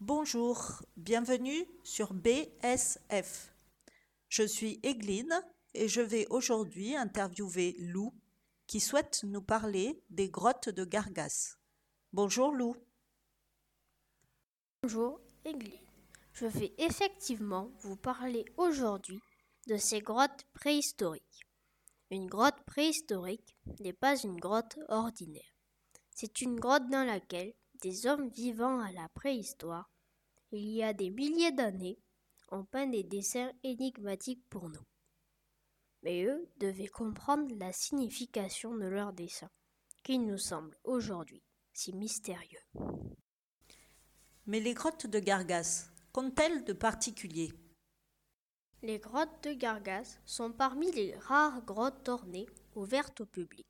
Bonjour, 0.00 0.82
bienvenue 0.98 1.66
sur 1.82 2.12
BSF. 2.12 3.54
Je 4.28 4.42
suis 4.42 4.78
Egline 4.82 5.42
et 5.72 5.88
je 5.88 6.02
vais 6.02 6.26
aujourd'hui 6.28 6.94
interviewer 6.94 7.74
Lou 7.78 8.12
qui 8.66 8.78
souhaite 8.78 9.24
nous 9.24 9.40
parler 9.40 10.02
des 10.10 10.28
grottes 10.28 10.68
de 10.68 10.84
Gargas. 10.84 11.56
Bonjour 12.12 12.52
Lou. 12.52 12.76
Bonjour 14.82 15.18
Egline. 15.46 15.80
Je 16.34 16.44
vais 16.44 16.74
effectivement 16.76 17.70
vous 17.80 17.96
parler 17.96 18.44
aujourd'hui 18.58 19.20
de 19.66 19.78
ces 19.78 20.00
grottes 20.00 20.44
préhistoriques. 20.52 21.48
Une 22.10 22.26
grotte 22.26 22.62
préhistorique 22.66 23.56
n'est 23.80 23.94
pas 23.94 24.18
une 24.18 24.36
grotte 24.36 24.78
ordinaire. 24.90 25.56
C'est 26.10 26.42
une 26.42 26.60
grotte 26.60 26.90
dans 26.90 27.04
laquelle 27.06 27.54
des 27.80 28.06
hommes 28.06 28.28
vivant 28.28 28.80
à 28.80 28.92
la 28.92 29.08
préhistoire, 29.10 29.90
il 30.52 30.68
y 30.68 30.82
a 30.82 30.92
des 30.92 31.10
milliers 31.10 31.52
d'années, 31.52 31.98
ont 32.50 32.64
peint 32.64 32.86
des 32.86 33.02
dessins 33.02 33.52
énigmatiques 33.64 34.44
pour 34.48 34.68
nous. 34.68 34.86
Mais 36.02 36.24
eux 36.24 36.48
devaient 36.58 36.86
comprendre 36.86 37.52
la 37.56 37.72
signification 37.72 38.74
de 38.76 38.86
leurs 38.86 39.12
dessins, 39.12 39.50
qui 40.02 40.18
nous 40.18 40.38
semblent 40.38 40.78
aujourd'hui 40.84 41.42
si 41.72 41.92
mystérieux. 41.92 42.62
Mais 44.46 44.60
les 44.60 44.74
grottes 44.74 45.06
de 45.06 45.18
Gargas, 45.18 45.90
qu'ont-elles 46.12 46.64
de 46.64 46.72
particulier 46.72 47.52
Les 48.82 48.98
grottes 48.98 49.42
de 49.42 49.52
Gargas 49.52 50.18
sont 50.24 50.52
parmi 50.52 50.92
les 50.92 51.16
rares 51.16 51.62
grottes 51.62 52.08
ornées 52.08 52.46
ouvertes 52.76 53.20
au 53.20 53.26
public. 53.26 53.66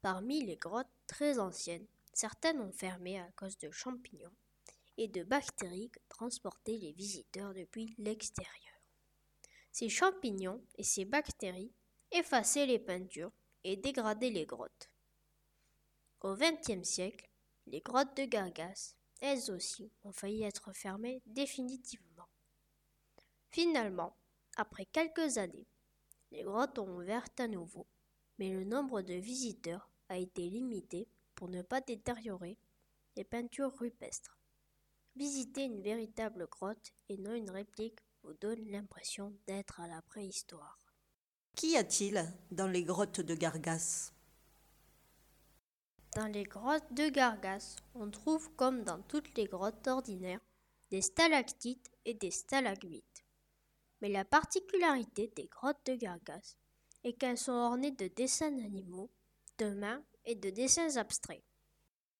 Parmi 0.00 0.44
les 0.44 0.56
grottes 0.56 0.86
très 1.06 1.38
anciennes, 1.38 1.86
certaines 2.14 2.60
ont 2.60 2.72
fermé 2.72 3.18
à 3.18 3.30
cause 3.32 3.58
de 3.58 3.70
champignons 3.70 4.34
et 4.96 5.08
de 5.08 5.22
bactéries 5.22 5.90
que 5.90 6.00
transportaient 6.08 6.78
les 6.78 6.92
visiteurs 6.92 7.54
depuis 7.54 7.94
l'extérieur. 7.98 8.50
Ces 9.72 9.88
champignons 9.88 10.64
et 10.76 10.84
ces 10.84 11.04
bactéries 11.04 11.72
effaçaient 12.12 12.66
les 12.66 12.78
peintures 12.78 13.32
et 13.64 13.76
dégradaient 13.76 14.30
les 14.30 14.46
grottes. 14.46 14.90
Au 16.20 16.36
XXe 16.36 16.88
siècle, 16.88 17.28
les 17.66 17.80
grottes 17.80 18.16
de 18.16 18.24
Gargas, 18.24 18.94
elles 19.20 19.50
aussi, 19.50 19.90
ont 20.04 20.12
failli 20.12 20.42
être 20.42 20.72
fermées 20.72 21.22
définitivement. 21.26 22.28
Finalement, 23.50 24.16
après 24.56 24.86
quelques 24.86 25.38
années, 25.38 25.66
les 26.30 26.42
grottes 26.42 26.78
ont 26.78 26.96
ouvert 26.96 27.26
à 27.38 27.48
nouveau, 27.48 27.86
mais 28.38 28.50
le 28.50 28.64
nombre 28.64 29.02
de 29.02 29.14
visiteurs 29.14 29.90
a 30.08 30.18
été 30.18 30.48
limité 30.48 31.08
pour 31.44 31.50
ne 31.50 31.60
pas 31.60 31.82
détériorer 31.82 32.56
les 33.16 33.24
peintures 33.24 33.76
rupestres. 33.78 34.38
Visiter 35.14 35.64
une 35.64 35.82
véritable 35.82 36.46
grotte 36.46 36.94
et 37.10 37.18
non 37.18 37.34
une 37.34 37.50
réplique 37.50 37.98
vous 38.22 38.32
donne 38.32 38.64
l'impression 38.70 39.36
d'être 39.46 39.78
à 39.78 39.86
la 39.86 40.00
préhistoire. 40.00 40.78
Qu'y 41.54 41.76
a-t-il 41.76 42.24
dans 42.50 42.66
les 42.66 42.82
grottes 42.82 43.20
de 43.20 43.34
Gargas? 43.34 44.10
Dans 46.16 46.28
les 46.28 46.44
grottes 46.44 46.94
de 46.94 47.10
Gargas, 47.10 47.76
on 47.94 48.10
trouve, 48.10 48.50
comme 48.54 48.82
dans 48.82 49.02
toutes 49.02 49.36
les 49.36 49.44
grottes 49.44 49.86
ordinaires, 49.86 50.40
des 50.90 51.02
stalactites 51.02 51.90
et 52.06 52.14
des 52.14 52.30
stalagmites. 52.30 53.22
Mais 54.00 54.08
la 54.08 54.24
particularité 54.24 55.30
des 55.36 55.48
grottes 55.48 55.84
de 55.84 55.96
Gargas 55.96 56.56
est 57.02 57.12
qu'elles 57.12 57.36
sont 57.36 57.52
ornées 57.52 57.90
de 57.90 58.08
dessins 58.08 58.50
d'animaux, 58.50 59.10
de 59.58 59.70
mains 59.70 60.02
et 60.24 60.34
de 60.34 60.50
dessins 60.50 60.96
abstraits. 60.96 61.42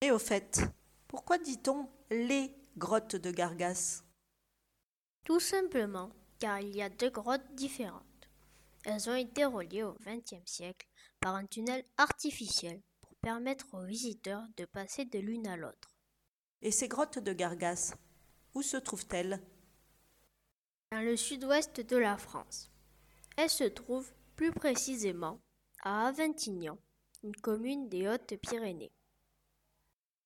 Et 0.00 0.10
au 0.10 0.18
fait, 0.18 0.60
pourquoi 1.08 1.38
dit-on 1.38 1.88
les 2.10 2.54
grottes 2.76 3.16
de 3.16 3.30
Gargas? 3.30 4.02
Tout 5.24 5.40
simplement 5.40 6.10
car 6.38 6.60
il 6.60 6.74
y 6.74 6.82
a 6.82 6.88
deux 6.88 7.10
grottes 7.10 7.54
différentes. 7.54 8.04
Elles 8.84 9.10
ont 9.10 9.14
été 9.14 9.44
reliées 9.44 9.82
au 9.82 9.94
XXe 10.04 10.44
siècle 10.44 10.88
par 11.20 11.34
un 11.34 11.46
tunnel 11.46 11.84
artificiel 11.96 12.80
pour 13.00 13.14
permettre 13.16 13.66
aux 13.74 13.84
visiteurs 13.84 14.44
de 14.56 14.64
passer 14.64 15.04
de 15.04 15.18
l'une 15.18 15.46
à 15.48 15.56
l'autre. 15.56 15.96
Et 16.62 16.70
ces 16.70 16.88
grottes 16.88 17.18
de 17.18 17.32
Gargas, 17.32 17.94
où 18.54 18.62
se 18.62 18.76
trouvent-elles? 18.76 19.42
Dans 20.92 21.00
le 21.00 21.16
sud-ouest 21.16 21.80
de 21.80 21.96
la 21.96 22.16
France. 22.16 22.70
Elles 23.36 23.50
se 23.50 23.64
trouvent 23.64 24.12
plus 24.36 24.52
précisément 24.52 25.40
à 25.82 26.08
Aventignan, 26.08 26.78
une 27.22 27.34
commune 27.36 27.88
des 27.88 28.08
Hautes-Pyrénées. 28.08 28.92